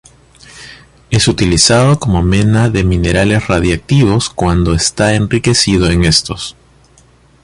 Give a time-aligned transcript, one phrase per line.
[1.11, 6.55] Es utilizado como mena de minerales radiactivos cuando está enriquecido en estos.